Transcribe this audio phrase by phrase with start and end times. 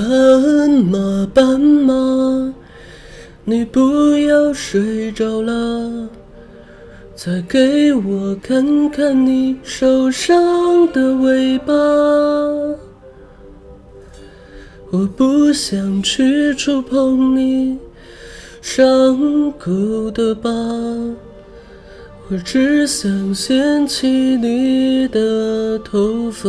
[0.00, 2.54] 斑马斑马，
[3.44, 6.08] 你不要睡着了，
[7.14, 11.74] 再给我看看你受伤的尾巴。
[14.90, 17.76] 我不想去触碰你
[18.62, 20.50] 伤口的疤，
[22.30, 26.48] 我只想掀起你的头发。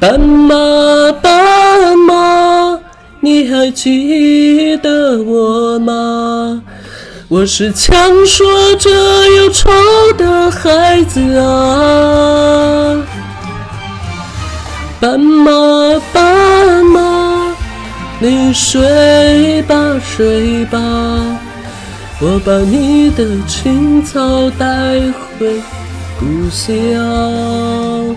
[0.00, 2.78] 斑马，斑马，
[3.20, 6.62] 你还记得我吗？
[7.28, 7.92] 我是强
[8.24, 8.90] 说着
[9.36, 9.70] 忧愁
[10.16, 12.96] 的孩子啊。
[14.98, 15.52] 斑马，
[16.14, 17.54] 斑马，
[18.20, 20.78] 你睡吧，睡吧，
[22.22, 24.66] 我把你的青草带
[25.38, 25.60] 回
[26.18, 28.16] 故乡。